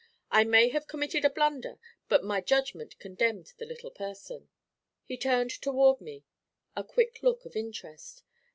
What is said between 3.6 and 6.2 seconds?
little person.' He turned toward